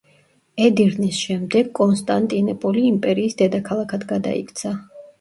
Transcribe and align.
ედირნეს 0.67 1.19
შემდეგ, 1.25 1.69
კონსტანტინეპოლი 1.81 2.87
იმპერიის 2.95 3.41
დედაქალაქად 3.45 4.11
გადაიქცა. 4.17 4.79